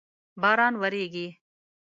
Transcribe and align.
باران 0.41 0.73
وریږی 0.81 1.27